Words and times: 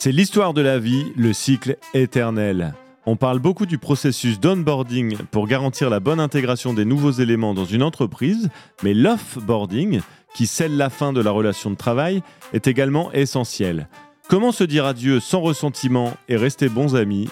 C'est 0.00 0.12
l'histoire 0.12 0.54
de 0.54 0.60
la 0.60 0.78
vie, 0.78 1.12
le 1.16 1.32
cycle 1.32 1.76
éternel. 1.92 2.72
On 3.04 3.16
parle 3.16 3.40
beaucoup 3.40 3.66
du 3.66 3.78
processus 3.78 4.38
d'onboarding 4.38 5.16
pour 5.32 5.48
garantir 5.48 5.90
la 5.90 5.98
bonne 5.98 6.20
intégration 6.20 6.72
des 6.72 6.84
nouveaux 6.84 7.10
éléments 7.10 7.52
dans 7.52 7.64
une 7.64 7.82
entreprise, 7.82 8.48
mais 8.84 8.94
l'offboarding, 8.94 10.00
qui 10.36 10.46
scelle 10.46 10.76
la 10.76 10.88
fin 10.88 11.12
de 11.12 11.20
la 11.20 11.32
relation 11.32 11.70
de 11.70 11.74
travail, 11.74 12.22
est 12.52 12.68
également 12.68 13.10
essentiel. 13.10 13.88
Comment 14.28 14.52
se 14.52 14.62
dire 14.62 14.86
adieu 14.86 15.18
sans 15.18 15.40
ressentiment 15.40 16.16
et 16.28 16.36
rester 16.36 16.68
bons 16.68 16.94
amis? 16.94 17.28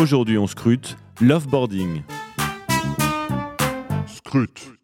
Aujourd'hui, 0.00 0.38
on 0.38 0.48
scrute 0.48 0.96
l'offboarding. 1.20 2.02
Scrute. 4.08 4.75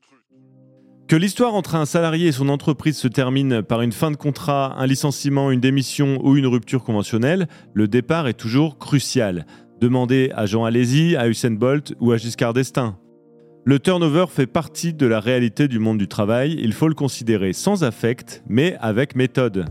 Que 1.12 1.16
l'histoire 1.18 1.52
entre 1.52 1.74
un 1.74 1.84
salarié 1.84 2.28
et 2.28 2.32
son 2.32 2.48
entreprise 2.48 2.96
se 2.96 3.06
termine 3.06 3.60
par 3.60 3.82
une 3.82 3.92
fin 3.92 4.10
de 4.10 4.16
contrat, 4.16 4.74
un 4.78 4.86
licenciement, 4.86 5.50
une 5.50 5.60
démission 5.60 6.18
ou 6.24 6.38
une 6.38 6.46
rupture 6.46 6.82
conventionnelle, 6.82 7.48
le 7.74 7.86
départ 7.86 8.28
est 8.28 8.32
toujours 8.32 8.78
crucial. 8.78 9.44
Demandez 9.78 10.32
à 10.34 10.46
Jean 10.46 10.64
Alési, 10.64 11.14
à 11.16 11.28
Usain 11.28 11.50
Bolt 11.50 11.92
ou 12.00 12.12
à 12.12 12.16
Giscard 12.16 12.54
d'Estaing. 12.54 12.96
Le 13.66 13.78
turnover 13.78 14.24
fait 14.30 14.46
partie 14.46 14.94
de 14.94 15.04
la 15.04 15.20
réalité 15.20 15.68
du 15.68 15.78
monde 15.78 15.98
du 15.98 16.08
travail, 16.08 16.56
il 16.58 16.72
faut 16.72 16.88
le 16.88 16.94
considérer 16.94 17.52
sans 17.52 17.84
affect, 17.84 18.42
mais 18.48 18.78
avec 18.80 19.14
méthode. 19.14 19.66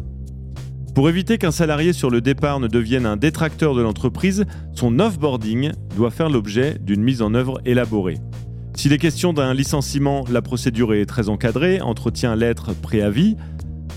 Pour 0.94 1.10
éviter 1.10 1.40
qu'un 1.40 1.50
salarié 1.50 1.92
sur 1.92 2.12
le 2.12 2.22
départ 2.22 2.60
ne 2.60 2.68
devienne 2.68 3.08
un 3.08 3.18
détracteur 3.18 3.74
de 3.74 3.82
l'entreprise, 3.82 4.46
son 4.76 5.00
offboarding 5.00 5.72
doit 5.96 6.12
faire 6.12 6.30
l'objet 6.30 6.78
d'une 6.80 7.02
mise 7.02 7.24
en 7.24 7.34
œuvre 7.34 7.62
élaborée. 7.66 8.20
S'il 8.76 8.94
est 8.94 8.98
question 8.98 9.34
d'un 9.34 9.54
licenciement, 9.54 10.26
la 10.32 10.42
procédure 10.42 10.94
est 10.94 11.06
très 11.06 11.30
encadrée, 11.30 11.82
entretien, 11.82 12.36
lettre, 12.36 12.74
préavis. 12.74 13.36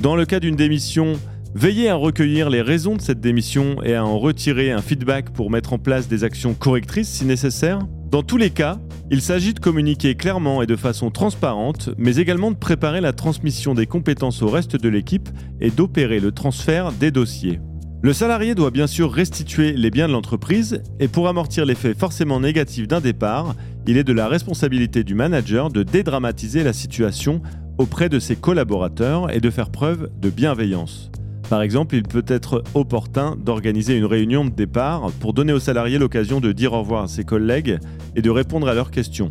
Dans 0.01 0.17
le 0.17 0.27
cas 0.27 0.41
d'une 0.41 0.57
démission, 0.57 1.15
veillez 1.55 1.89
à 1.89 1.95
recueillir 1.95 2.51
les 2.51 2.61
raisons 2.61 2.97
de 2.97 3.01
cette 3.01 3.21
démission 3.21 3.83
et 3.83 3.95
à 3.95 4.05
en 4.05 4.19
retirer 4.19 4.73
un 4.73 4.83
feedback 4.83 5.31
pour 5.31 5.51
mettre 5.51 5.73
en 5.73 5.79
place 5.79 6.09
des 6.09 6.25
actions 6.25 6.55
correctrices 6.55 7.09
si 7.09 7.25
nécessaire. 7.25 7.79
Dans 8.11 8.23
tous 8.23 8.37
les 8.37 8.51
cas, 8.51 8.79
il 9.11 9.23
s'agit 9.23 9.55
de 9.55 9.61
communiquer 9.61 10.17
clairement 10.17 10.61
et 10.61 10.67
de 10.67 10.77
façon 10.77 11.11
transparente, 11.11 11.91
mais 11.97 12.17
également 12.17 12.51
de 12.51 12.57
préparer 12.57 13.01
la 13.01 13.13
transmission 13.13 13.75
des 13.75 13.87
compétences 13.87 14.43
au 14.43 14.49
reste 14.49 14.77
de 14.77 14.89
l'équipe 14.89 15.29
et 15.61 15.71
d'opérer 15.71 16.21
le 16.21 16.33
transfert 16.33 16.93
des 16.93 17.11
dossiers. 17.11 17.61
Le 18.05 18.13
salarié 18.13 18.55
doit 18.55 18.71
bien 18.71 18.87
sûr 18.87 19.11
restituer 19.11 19.73
les 19.73 19.91
biens 19.91 20.09
de 20.09 20.13
l'entreprise 20.13 20.83
et 21.01 21.09
pour 21.09 21.27
amortir 21.27 21.65
l'effet 21.65 21.95
forcément 21.95 22.39
négatif 22.39 22.87
d'un 22.87 23.01
départ, 23.01 23.55
il 23.87 23.97
est 23.97 24.05
de 24.05 24.13
la 24.13 24.29
responsabilité 24.29 25.05
du 25.05 25.15
manager 25.15 25.71
de 25.71 25.83
dédramatiser 25.83 26.65
la 26.65 26.75
situation 26.75 27.41
auprès 27.79 28.11
de 28.11 28.19
ses 28.19 28.37
collaborateurs 28.37 29.35
et 29.35 29.41
de 29.41 29.49
faire 29.49 29.71
preuve 29.71 30.11
de 30.21 30.29
bienveillance. 30.29 31.11
Par 31.49 31.63
exemple, 31.63 31.97
il 31.97 32.03
peut 32.03 32.27
être 32.29 32.63
opportun 32.75 33.37
d'organiser 33.43 33.97
une 33.97 34.05
réunion 34.05 34.45
de 34.45 34.51
départ 34.51 35.11
pour 35.19 35.33
donner 35.33 35.55
aux 35.55 35.59
salariés 35.59 35.97
l'occasion 35.97 36.43
de 36.43 36.53
dire 36.53 36.75
au 36.75 36.81
revoir 36.81 37.05
à 37.05 37.09
ses 37.09 37.25
collègues 37.25 37.79
et 38.17 38.21
de 38.21 38.29
répondre 38.29 38.69
à 38.69 38.75
leurs 38.75 38.91
questions. 38.91 39.31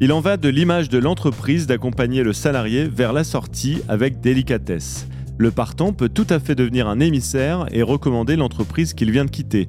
Il 0.00 0.12
en 0.12 0.20
va 0.20 0.36
de 0.36 0.48
l'image 0.48 0.88
de 0.88 0.98
l'entreprise 0.98 1.66
d'accompagner 1.66 2.22
le 2.22 2.32
salarié 2.32 2.84
vers 2.84 3.12
la 3.12 3.24
sortie 3.24 3.78
avec 3.88 4.20
délicatesse. 4.20 5.08
Le 5.38 5.50
partant 5.50 5.92
peut 5.92 6.08
tout 6.08 6.26
à 6.30 6.38
fait 6.38 6.54
devenir 6.54 6.88
un 6.88 7.00
émissaire 7.00 7.66
et 7.70 7.82
recommander 7.82 8.36
l'entreprise 8.36 8.94
qu'il 8.94 9.10
vient 9.10 9.24
de 9.24 9.30
quitter. 9.30 9.68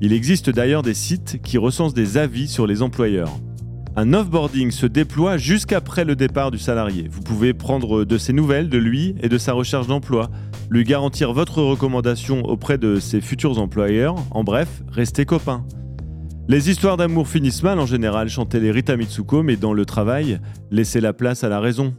Il 0.00 0.12
existe 0.12 0.50
d'ailleurs 0.50 0.82
des 0.82 0.94
sites 0.94 1.40
qui 1.42 1.56
recensent 1.56 1.94
des 1.94 2.16
avis 2.18 2.48
sur 2.48 2.66
les 2.66 2.82
employeurs. 2.82 3.30
Un 3.96 4.12
offboarding 4.12 4.72
se 4.72 4.86
déploie 4.86 5.36
jusqu'après 5.36 6.04
le 6.04 6.16
départ 6.16 6.50
du 6.50 6.58
salarié. 6.58 7.06
Vous 7.08 7.20
pouvez 7.20 7.54
prendre 7.54 8.04
de 8.04 8.18
ses 8.18 8.32
nouvelles 8.32 8.68
de 8.68 8.78
lui 8.78 9.14
et 9.22 9.28
de 9.28 9.38
sa 9.38 9.52
recherche 9.52 9.86
d'emploi, 9.86 10.30
lui 10.68 10.82
garantir 10.82 11.32
votre 11.32 11.62
recommandation 11.62 12.42
auprès 12.42 12.76
de 12.76 12.98
ses 12.98 13.20
futurs 13.20 13.60
employeurs, 13.60 14.16
en 14.32 14.42
bref, 14.42 14.82
rester 14.90 15.24
copain. 15.24 15.64
Les 16.48 16.70
histoires 16.70 16.96
d'amour 16.96 17.28
finissent 17.28 17.62
mal 17.62 17.78
en 17.78 17.86
général, 17.86 18.28
chantaient 18.28 18.60
les 18.60 18.72
Rita 18.72 18.96
Mitsuko, 18.96 19.44
mais 19.44 19.56
dans 19.56 19.72
le 19.72 19.86
travail, 19.86 20.40
laissez 20.72 21.00
la 21.00 21.12
place 21.12 21.44
à 21.44 21.48
la 21.48 21.60
raison. 21.60 21.94